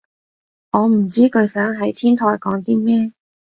[0.71, 3.11] 我唔知佢想喺天台講啲咩